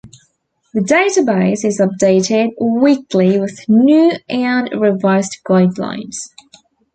The 0.73 0.79
database 0.79 1.63
is 1.63 1.79
updated 1.79 2.53
weekly 2.59 3.39
with 3.39 3.63
new 3.69 4.13
and 4.27 4.67
revised 4.81 5.37
guidelines. 5.47 6.15